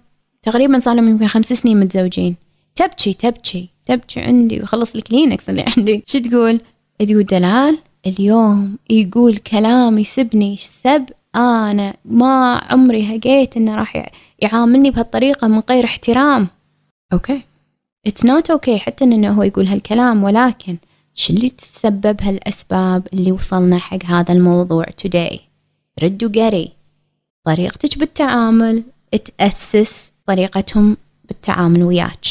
[0.41, 2.35] تقريبا صار لهم يمكن خمس سنين متزوجين.
[2.75, 4.61] تبكي تبكي تبكي عندي.
[4.61, 6.03] وخلص الكلينكس اللي عندي.
[6.07, 6.61] شو تقول؟
[6.99, 7.77] تقول دلال
[8.07, 15.85] اليوم يقول كلام يسبني سب؟ أنا ما عمري هقيت إنه راح يعاملني بهالطريقة من غير
[15.85, 16.47] احترام.
[17.13, 17.41] أوكي.
[18.07, 20.77] it's not okay حتى انه هو يقول هالكلام ولكن
[21.15, 25.39] شو اللي تسبب هالأسباب اللي وصلنا حق هذا الموضوع today
[26.03, 26.71] ردوا قري
[27.45, 28.83] طريقتك بالتعامل
[29.37, 32.25] تأسس طريقتهم بالتعامل وياك.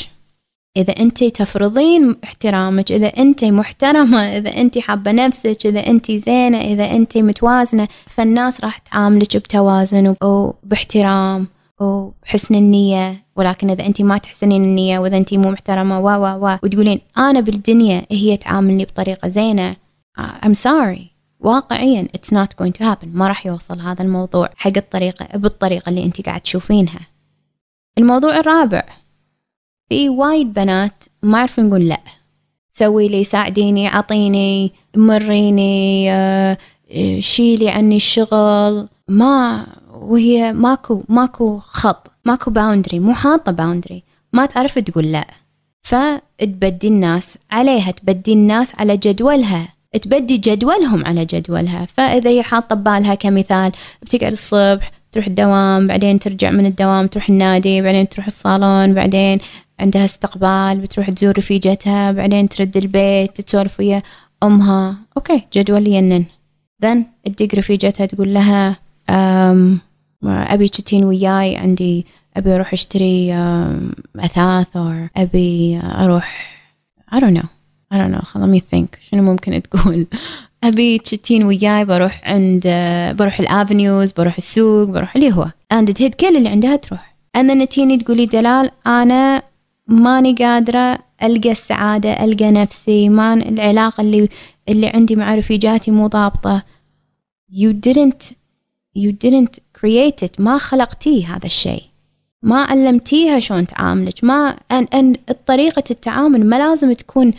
[0.77, 6.91] إذا أنت تفرضين احترامك إذا أنت محترمة إذا أنت حابة نفسك إذا أنت زينة إذا
[6.91, 11.47] أنت متوازنة فالناس راح تعاملك بتوازن وباحترام.
[11.81, 16.59] وحسن النية ولكن إذا أنت ما تحسنين النية وإذا أنت مو محترمة و و و
[16.63, 19.77] وتقولين أنا بالدنيا هي تعاملني بطريقة زينة
[20.19, 21.17] I'm sorry.
[21.41, 23.09] واقعيا it's not going to happen.
[23.15, 27.01] ما راح يوصل هذا الموضوع حق الطريقة بالطريقة اللي أنت قاعد تشوفينها.
[27.99, 28.85] الموضوع الرابع.
[29.89, 32.01] في وايد بنات ما يعرفون يقول لا.
[32.71, 36.59] سوي لي ساعديني عطيني مريني آه،
[37.19, 38.89] شيلي عني الشغل.
[39.09, 39.67] ما
[40.03, 45.27] وهي ماكو ماكو خط ماكو boundary مو حاطة boundary ما تعرف تقول لا.
[45.83, 49.69] فتبدي الناس عليها تبدي الناس على جدولها.
[50.03, 51.87] تبدي جدولهم على جدولها.
[51.87, 57.83] فإذا هي حاطة ببالها كمثال بتقعد الصبح تروح الدوام بعدين ترجع من الدوام تروح النادي
[57.83, 59.39] بعدين تروح الصالون بعدين
[59.81, 64.03] عندها استقبال بتروح تزور رفيجتها بعدين ترد البيت تسولف ويا
[64.43, 64.97] أمها.
[65.17, 66.25] أوكي جدول ينن
[66.83, 68.77] ذن تدق رفيجتها تقول لها
[70.29, 73.35] أبي تشتين وياي عندي أبي أروح أشتري
[74.17, 76.57] أثاث أو أبي أروح
[77.15, 77.49] I don't know
[77.95, 80.07] I don't know let me think شنو ممكن تقول؟
[80.65, 82.63] أبي تشتين وياي بروح عند
[83.19, 85.51] بروح الأفنيوز بروح السوق بروح اللي هو.
[85.75, 87.17] And تهد كل اللي عندها تروح.
[87.37, 89.43] أنا نتيني تقولي دلال أنا
[89.87, 94.29] ماني قادرة ألقى السعادة ألقى نفسي ما العلاقة اللي
[94.69, 96.63] اللي عندي مع رفيجاتي مو ضابطة.
[97.53, 98.33] You didn't
[98.97, 100.41] you didn't create it.
[100.41, 101.83] ما خلقتيه هذا الشيء.
[102.43, 104.25] ما علمتيها شلون تعاملك.
[104.25, 107.33] ما أن أن طريقة التعامل ما لازم تكون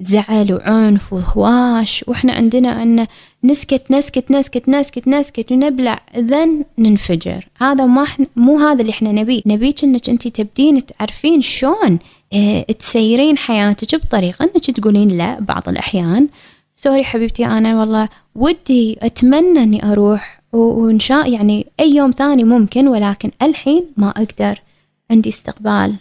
[0.00, 2.04] بزعل وعنف وهواش.
[2.08, 3.06] وإحنا عندنا أن
[3.44, 7.48] نسكت نسكت نسكت نسكت نسكت ونبلع ذن ننفجر.
[7.56, 9.42] هذا ما مو هذا اللي إحنا نبيه.
[9.46, 11.98] نبيك إنك انت تبدين تعرفين شلون
[12.32, 16.28] آه تسيرين حياتك بطريقة إنك تقولين لا بعض الأحيان.
[16.74, 22.88] سوري حبيبتي أنا والله ودي أتمنى إني أروح وإن شاء يعني أي يوم ثاني ممكن
[22.88, 24.60] ولكن الحين ما أقدر.
[25.10, 25.94] عندي استقبال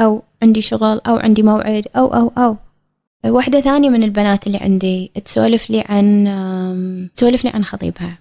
[0.00, 2.56] أو عندي شغل أو عندي موعد أو أو أو.
[3.26, 8.18] واحدة ثانية من البنات اللي عندي تسولف لي عن تسولف لي عن خطيبها.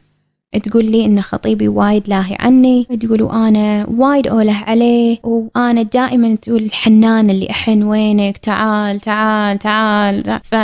[0.63, 2.83] تقول لي إن خطيبي وايد لاهي عني.
[2.83, 10.39] تقول وأنا وايد أوله عليه وأنا دائما تقول الحنان اللي أحن وينك؟ تعال تعال تعال.
[10.43, 10.55] ف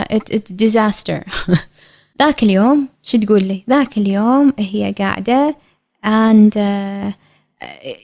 [0.51, 1.23] disaster
[2.21, 5.55] ذاك اليوم شو تقول لي؟ ذاك اليوم هي قاعدة
[6.05, 7.13] and uh,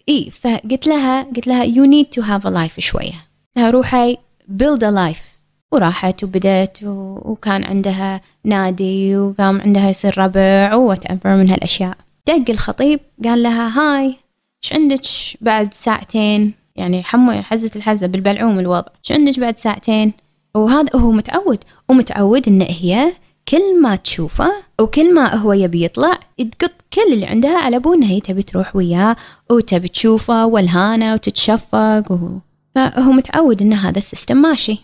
[0.10, 3.28] إي فقلت لها قلت لها you need to have a life شوية.
[3.58, 4.18] لها روحي
[4.50, 5.36] build a life.
[5.72, 11.98] وراحت وبدت وكان عندها نادي وقام عندها يصير ربع what من هالأشياء.
[12.28, 14.16] دق الخطيب قال لها هاي
[14.64, 15.02] إيش عندك
[15.42, 18.92] بعد ساعتين؟ يعني حمو حزت الحزة بالبلعوم الوضع.
[19.04, 20.14] إيش عندك بعد ساعتين؟
[20.56, 23.12] وهذا هو متعود ومتعود إن هي
[23.50, 28.20] كل ما تشوفه وكل ما هو يبي يطلع تقط كل اللي عندها على ابوه هي
[28.20, 29.16] تبي تروح وياه
[29.50, 32.40] وتبي تشوفه والهانة وتتشفق و...
[32.76, 34.78] فهو متعود إن هذا ال system ماشي.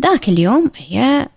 [0.00, 1.28] ذاك اليوم هي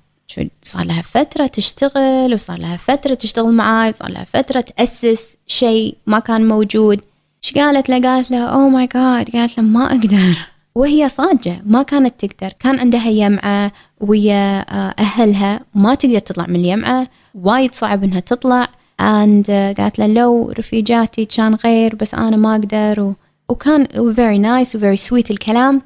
[0.61, 6.19] صار لها فترة تشتغل وصار لها فترة تشتغل معاي وصار لها فترة تأسس شيء ما
[6.19, 7.01] كان موجود.
[7.43, 10.50] إيش قالت له؟ قالت له oh my god قالت له ما أقدر.
[10.75, 12.53] وهي صاجة ما كانت تقدر.
[12.59, 18.67] كان عندها يمعة ويا آه، أهلها ما تقدر تطلع من اليمعة وايد صعب إنها تطلع.
[19.01, 23.01] And uh, قالت له لو رفيجاتي كان غير بس أنا ما أقدر.
[23.01, 23.13] و...
[23.49, 25.81] وكان very nice و very sweet الكلام.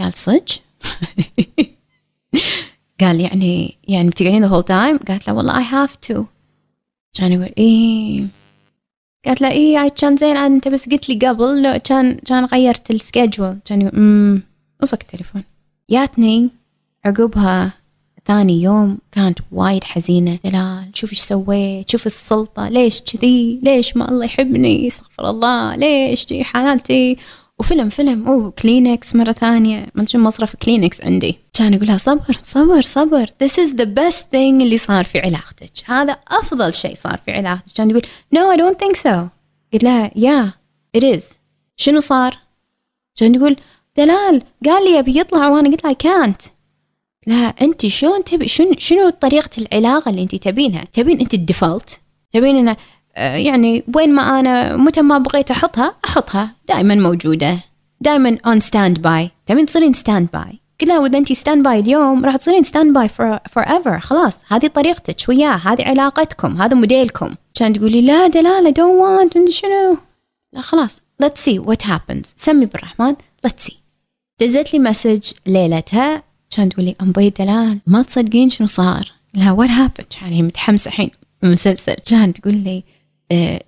[0.00, 0.44] قال صدق؟
[3.00, 6.16] قال يعني يعني بتقعدين the whole time قالت له والله I have to.
[7.14, 8.26] كان يقول إيه.
[9.26, 10.36] قالت له إيه كان زين.
[10.36, 14.42] أنت بس قلت لي قبل لو كان كان غيرت السكجول كان أمم
[14.82, 15.42] وصك التليفون.
[15.90, 16.50] جاتني
[17.04, 17.72] عقبها
[18.26, 20.38] ثاني يوم كانت وايد حزينة.
[20.44, 26.26] دلال شوف إيش سويت شوف السلطة ليش كذي ليش ما الله يحبني؟ استغفر الله ليش
[26.26, 27.16] دي حالتي
[27.58, 29.86] وفيلم فيلم oh كلينكس مرة ثانية.
[29.94, 31.38] ما أدري مصرف كلينكس عندي.
[31.52, 33.26] كنت أقولها صبر صبر صبر.
[33.26, 35.70] This is the best thing اللي صار في علاقتك.
[35.84, 37.72] هذا أفضل شيء صار في علاقتك.
[37.74, 38.02] كان يقول
[38.34, 39.28] no I don't think so.
[39.72, 40.50] قلت لها yeah
[40.98, 41.24] it is.
[41.76, 42.38] شنو صار؟
[43.16, 43.56] كان يقول
[43.96, 45.68] دلال قال لي أبي يطلع وأنا.
[45.68, 46.48] قلت له I can't.
[47.26, 52.00] لا أنت شلون تبي شنو شنو طريقة العلاقة اللي أنت تبينها؟ تبين أنت ال default
[52.30, 52.76] تبين إنه
[53.16, 56.50] يعني وين ما أنا متى ما بغيت أحطها أحطها.
[56.68, 57.58] دائما موجودة.
[58.00, 63.08] دائما on standby تبين تصيرين standby قلت لها وإذا انت standby اليوم راح تصيرين standby
[63.08, 67.34] forever خلاص هذه طريقتك وياه هذه علاقتكم هذا موديلكم.
[67.54, 69.98] كان تقولي لا دلال I don't want شنو.
[70.52, 71.02] لا خلاص.
[71.22, 72.32] Let's see what happens.
[72.36, 73.16] سمي بالرحمن.
[73.46, 73.74] Let's see.
[74.40, 76.22] دزت لي مسج ليلتها.
[76.50, 77.80] كانت تقول لي OMG دلال.
[77.86, 79.12] ما تصدقين شنو صار.
[79.34, 81.10] لها what happened يعني متحمسة الحين.
[81.44, 82.95] المسلسل كانت تقول لي آه،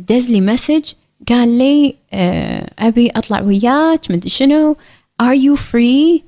[0.09, 0.93] دز لي مسج
[1.29, 4.77] قال لي آه، أبي أطلع وياك مدري شنو.
[5.21, 6.23] are you free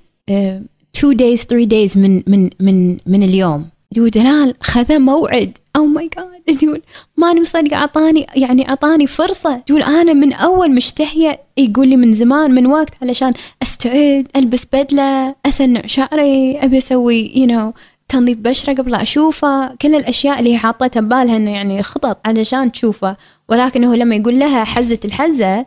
[0.93, 3.67] two days three days من من من من اليوم.
[3.95, 5.59] تقول دلال خذ موعد.
[5.77, 6.83] oh my god تقول
[7.17, 9.57] ماني مصدقه أعطاني يعني أعطاني فرصة.
[9.57, 11.41] تقول أنا من أول مشتهية.
[11.57, 17.47] يقول لي من زمان من وقت علشان أستعد ألبس بدلة أسنع شعري أبي أسوي يو
[17.47, 17.79] you know,
[18.11, 19.75] تنظيف بشرة قبل أشوفه.
[19.75, 23.17] كل الأشياء اللي حاطتها ببالها إنه يعني خطط علشان تشوفه.
[23.49, 25.67] ولكن هو لما يقول لها حزة الحزة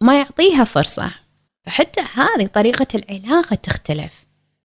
[0.00, 1.10] ما يعطيها فرصة.
[1.66, 4.26] فحتى هذه طريقة العلاقة تختلف.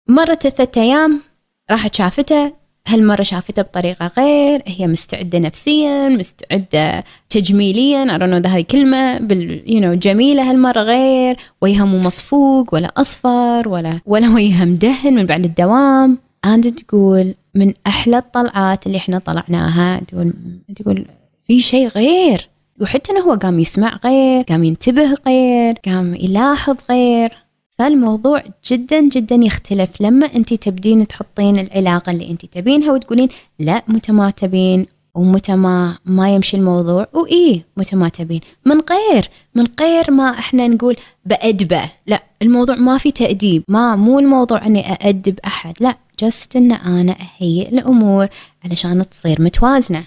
[0.08, 1.22] مرت الثلاث أيام
[1.70, 2.52] راحت شافته.
[2.88, 4.62] هالمرة شافته بطريقة غير.
[4.66, 8.04] هي مستعدة نفسيا مستعدة تجميليا.
[8.04, 11.36] Don't know هذه كلمة بال you know جميلة هالمرة غير.
[11.62, 16.31] وجهها مو مصفوق ولا أصفر ولا ولا وجهها مدهن من بعد الدوام.
[16.44, 20.32] أنت تقول من أحلى الطلعات اللي إحنا طلعناها تقول
[20.76, 21.06] تقول
[21.46, 22.48] في شيء غير.
[22.80, 27.32] وحتى إنه هو قام يسمع غير قام ينتبه غير قام يلاحظ غير.
[27.70, 30.00] فالموضوع جدا جدا يختلف.
[30.00, 33.28] لما أنت تبدين تحطين العلاقة اللي أنت تبينها وتقولين
[33.58, 37.06] لا متى ما تبين ومتى ما ما يمشي الموضوع.
[37.12, 38.40] وإيه متى ما تبين.
[38.64, 41.84] من غير من غير ما إحنا نقول بأدبه.
[42.06, 43.64] لا الموضوع ما في تأديب.
[43.68, 45.74] ما مو الموضوع إني أأدب أحد.
[45.80, 48.28] لا جست إن أنا أهيئ الأمور
[48.64, 50.04] علشان تصير متوازنة.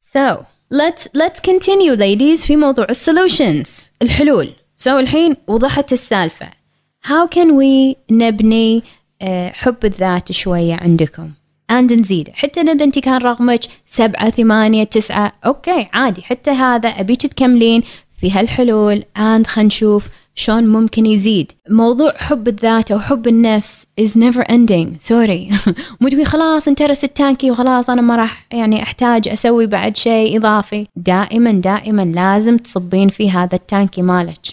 [0.00, 4.52] So let's let's continue ladies في موضوع السولوشنز الحلول.
[4.82, 6.50] So الحين وضحت السالفة.
[7.06, 8.82] How can we نبني
[9.22, 11.30] uh, حب الذات شوية عندكم؟
[11.72, 12.30] And نزيد.
[12.34, 15.32] حتى إذا أنت كان رقمك سبعة ثمانية تسعة.
[15.46, 16.22] أوكي عادي.
[16.22, 17.82] حتى هذا أبيك تكملين
[18.18, 19.02] في هالحلول.
[19.18, 21.52] And خلينا نشوف شلون ممكن يزيد.
[21.68, 24.88] موضوع حب الذات أو حب النفس is never ending.
[24.98, 25.50] sorry
[26.00, 30.86] مو تقولي خلاص انترست التانكي وخلاص أنا ما راح يعني أحتاج أسوي بعد شيء إضافي.
[30.96, 34.46] دائما دائما لازم تصبين في هذا التانكي مالك.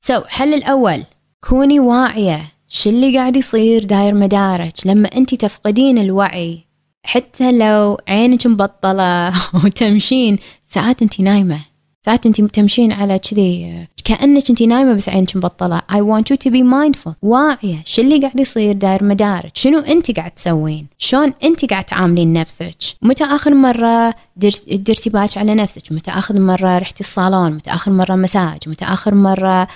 [0.00, 1.02] So so, حل الأول.
[1.48, 2.57] كوني واعية.
[2.70, 6.58] شو اللي قاعد يصير داير مدارك؟ لما انت تفقدين الوعي
[7.02, 9.32] حتى لو عينك مبطلة
[9.64, 11.60] وتمشين ساعات انت نايمة.
[12.06, 15.78] ساعات انت تمشين على كذي كأنك انت نايمة بس عينك مبطلة.
[15.78, 17.12] I want you to be mindful.
[17.22, 17.82] واعية.
[17.84, 22.76] شو اللي قاعد يصير داير مدارك؟ شنو انت قاعد تسوين؟ شلون انت قاعد تعاملين نفسك؟
[23.02, 24.14] متى آخر مرة
[24.72, 29.14] درتي بالك على نفسك؟ متى آخر مرة رحتي الصالون؟ متى آخر مرة مساج؟ متى آخر
[29.14, 29.68] مرة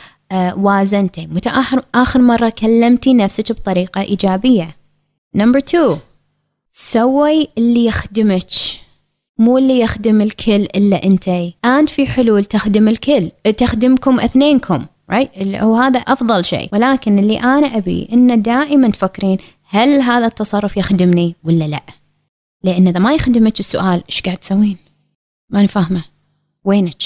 [0.57, 1.27] وازنتي.
[1.27, 4.77] متى آخر, آخر مرة كلمتي نفسك بطريقة إيجابية.
[5.35, 5.97] number two
[6.71, 8.51] سوي اللي يخدمك.
[9.39, 11.55] مو اللي يخدم الكل إلا أنتي.
[11.65, 16.69] أنت في حلول تخدم الكل تخدمكم اثنينكم right وهذا أفضل شيء.
[16.73, 21.83] ولكن اللي أنا أبي إن دائما تفكرين هل هذا التصرف يخدمني ولا لا؟
[22.65, 24.77] لأن إذا ما يخدمك السؤال إيش قاعد تسوين؟
[25.51, 26.05] ماني فاهمة.
[26.65, 27.03] وينك؟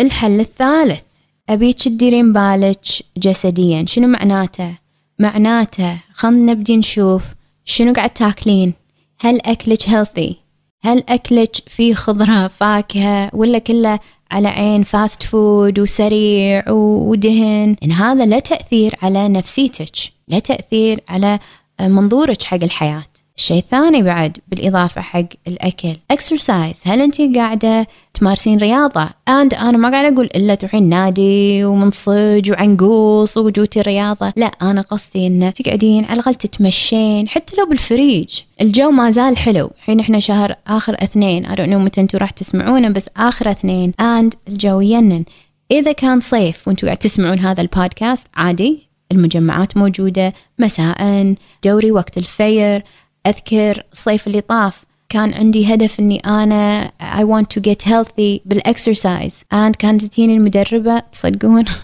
[0.00, 1.02] الحل الثالث.
[1.48, 2.84] أبيك تديرين بالك
[3.16, 3.84] جسديا.
[3.86, 4.74] شنو معناته؟
[5.18, 7.24] معناته خلنا نبدي نشوف
[7.64, 8.74] شنو قاعد تاكلين.
[9.20, 10.34] هل أكلك healthy
[10.82, 13.98] هل أكلك فيه خضرة فاكهة ولا كله
[14.30, 19.96] على عين fast food وسريع ودهن؟ إن هذا له تأثير على نفسيتك
[20.28, 21.38] له تأثير على
[21.80, 23.13] منظورك حق الحياة.
[23.38, 25.96] الشيء الثاني بعد بالإضافة حق الأكل.
[26.12, 26.78] Exercise.
[26.84, 33.36] هل أنت قاعدة تمارسين رياضة؟ And أنا ما قاعدة أقول إلا تروحين نادي ومنصج وعنقوص
[33.36, 34.32] وجوتي رياضة.
[34.36, 38.40] لا أنا قصدي إن تقعدين على الأقل تتمشين حتى لو بالفريج.
[38.60, 39.70] الجو ما زال حلو.
[39.78, 41.46] الحين إحنا شهر آخر أثنين.
[41.46, 43.92] I don't know متى أنتوا راح تسمعونه بس آخر أثنين.
[43.92, 45.24] And الجو ينن.
[45.70, 52.84] إذا كان صيف وأنتوا قاعد تسمعون هذا البودكاست عادي المجمعات موجودة مساء دوري وقت الفير.
[53.26, 59.40] أذكر الصيف اللي طاف كان عندي هدف إني أنا I want to get healthy بالاكسرسايز
[59.54, 61.64] and كانت تجيني المدربة تصدقون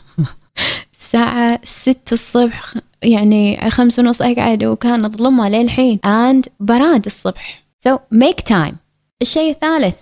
[0.94, 5.98] الساعة ستة الصبح يعني خمس ونص أقعد وكان ظلمة للحين.
[6.06, 7.64] And براد الصبح.
[7.88, 8.74] So make time.
[9.22, 9.96] الشيء الثالث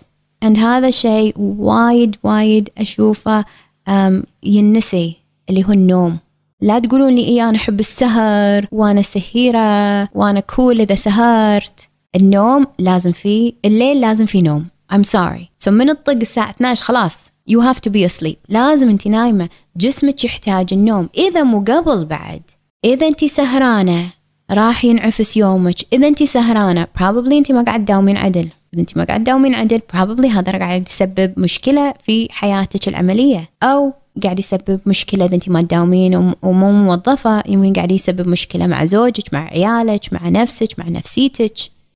[0.45, 5.17] and هذا الشيء وايد وايد أشوفه um, ينسي
[5.51, 6.19] اللي هو النوم.
[6.61, 11.89] لا تقولون لي إيه أنا أحب السهر وأنا سهيرة وأنا كول إذا سهرت.
[12.17, 14.67] النوم لازم فيه الليل لازم فيه نوم.
[14.93, 15.65] I'm sorry.
[15.65, 17.31] So من الطق الساعة 12 خلاص.
[17.51, 18.37] You have to be asleep.
[18.49, 19.49] لازم انت نايمة.
[19.77, 21.09] جسمك يحتاج النوم.
[21.19, 22.43] إذا مو قبل بعد
[22.85, 24.07] إذا انت سهرانة
[24.51, 25.77] راح ينعفس يومك.
[25.93, 28.49] إذا انت سهرانة probably انت ما قاعد تداومين عدل.
[28.75, 33.49] إذا انت ما قاعد تداومين عدل probably هذا قاعد يسبب مشكلة في حياتك العملية.
[33.63, 38.85] أو قاعد يسبب مشكلة إذا أنت ما تداومين ومو موظفة يمكن قاعد يسبب مشكلة مع
[38.85, 41.55] زوجك مع عيالك مع نفسك مع نفسيتك.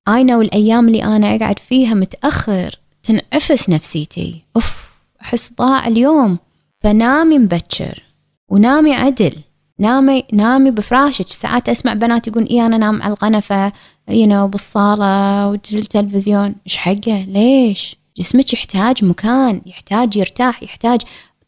[0.09, 4.41] I know الأيام اللي أنا أقعد فيها متأخر تنعفس نفسيتي.
[4.55, 6.37] أوف أحس ضاع اليوم.
[6.83, 8.03] فنامي مبكر
[8.49, 9.33] ونامي عدل.
[9.79, 11.27] نامي نامي بفراشك.
[11.27, 13.69] ساعات أسمع بنات يقول اي أنا نام على الغنفة
[14.11, 21.01] you know بالصالة والتلفزيون إيش حقه؟ ليش؟ جسمك يحتاج مكان يحتاج يرتاح يحتاج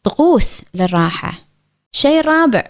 [0.05, 1.33] طقوس للراحة.
[1.93, 2.63] الشيء الرابع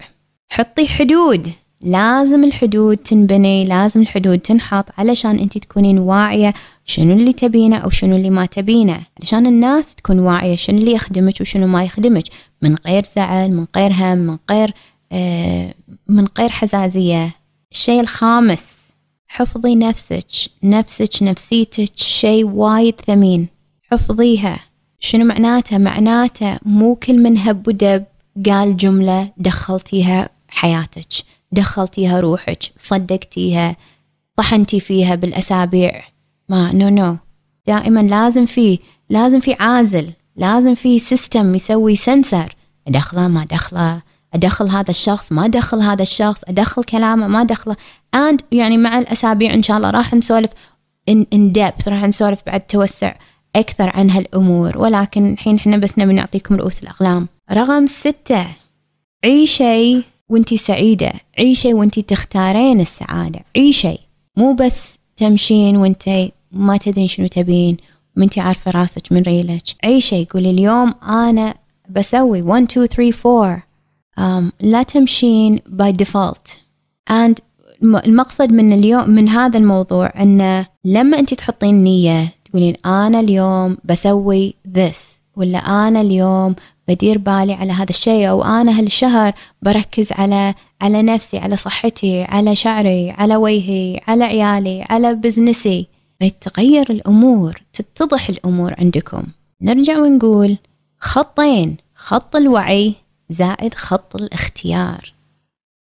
[0.48, 1.52] حطي حدود.
[1.80, 8.16] لازم الحدود تنبني لازم الحدود تنحط علشان انت تكونين واعية شنو اللي تبينه أو شنو
[8.16, 9.00] اللي ما تبينه.
[9.20, 12.24] علشان الناس تكون واعية شنو اللي يخدمك وشنو ما يخدمك.
[12.62, 14.74] من غير زعل من غير هم من غير
[15.12, 15.74] آه
[16.08, 17.34] من غير حزازية.
[17.72, 18.78] الشيء الخامس
[19.28, 20.26] حفظي نفسك
[20.62, 21.96] نفسك نفسيتك.
[21.96, 23.48] شيء وايد ثمين.
[23.90, 24.60] حفظيها.
[25.06, 28.04] شنو معناته؟ معناته مو كل من هب ودب
[28.46, 31.08] قال جملة دخلتيها حياتك
[31.52, 33.76] دخلتيها روحك صدقتيها
[34.36, 36.02] طحنتي فيها بالأسابيع.
[36.48, 37.16] ما no no
[37.66, 38.78] دائما لازم في
[39.10, 42.54] لازم في عازل لازم في system يسوي sensor
[42.88, 44.02] أدخله؟ ما أدخله.
[44.34, 46.44] أدخل هذا الشخص؟ ما أدخل هذا الشخص.
[46.48, 47.76] أدخل كلامه؟ ما أدخله.
[48.16, 50.50] And يعني مع الأسابيع إن شاء الله راح نسولف
[51.10, 53.12] in, in depth راح نسولف بعد توسع.
[53.56, 57.28] أكثر عن هالأمور ولكن الحين إحنا بس نبي نعطيكم رؤوس الأقلام.
[57.52, 58.46] رقم ستة
[59.24, 61.12] عيشي وانتي سعيدة.
[61.38, 63.40] عيشي وانتي تختارين السعادة.
[63.56, 63.98] عيشي.
[64.36, 67.76] مو بس تمشين وانتي ما تدرين شنو تبين
[68.16, 69.62] وانتي عارفة راسك من ريلك.
[69.84, 70.24] عيشي.
[70.24, 71.54] قولي اليوم أنا
[71.90, 73.66] بسوي 1 2 3 4
[74.20, 76.60] um, لا تمشين by default
[77.10, 77.34] and
[77.82, 84.54] المقصد من اليوم من هذا الموضوع إنه لما انت تحطين نية تقولين أنا اليوم بسوي
[84.78, 84.96] this
[85.36, 86.54] ولا أنا اليوم
[86.88, 92.56] بدير بالي على هذا الشيء أو أنا هالشهر بركز على على نفسي على صحتي على
[92.56, 95.86] شعري على وجهي على عيالي على بزنسي
[96.20, 99.22] بتغير الأمور تتضح الأمور عندكم.
[99.62, 100.58] نرجع ونقول
[100.98, 102.94] خطين خط الوعي
[103.30, 105.12] زائد خط الاختيار.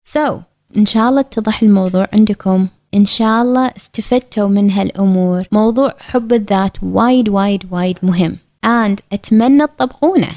[0.07, 0.31] So
[0.77, 2.67] إن شاء الله اتضح الموضوع عندكم.
[2.95, 5.43] إن شاء الله استفدتوا من هالأمور.
[5.51, 8.37] موضوع حب الذات وايد وايد وايد مهم.
[8.65, 10.31] And أتمنى تطبقونه.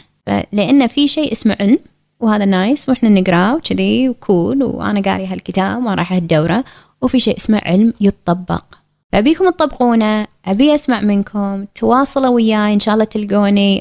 [0.53, 1.79] لأن في شيء اسمه علم
[2.21, 6.65] وهذا نايس وإحنا نقراه وكذي وكول وأنا قاري هالكتاب وأنا رايحه الدوره
[7.03, 8.65] وفي شيء اسمه علم يطبق
[9.13, 11.65] فأبيكم تطبقونه أبي أسمع منكم.
[11.75, 13.81] تواصلوا وياي إن شاء الله تلقوني.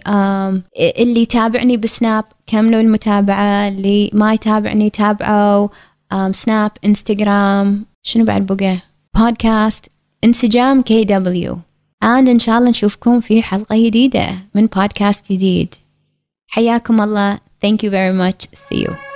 [0.77, 3.67] اللي يتابعني بسناب كملوا المتابعة.
[3.67, 5.67] اللي ما يتابعني تابعوا.
[6.31, 7.85] سناب إنستغرام.
[8.03, 8.79] شنو بعد بقى؟
[9.17, 9.91] بودكاست
[10.23, 11.59] انسجام KW
[12.03, 15.75] and إن شاء الله نشوفكم في حلقة جديدة من بودكاست جديد.
[16.47, 17.39] حياكم الله.
[17.65, 18.47] Thank you very much.
[18.55, 19.10] See you.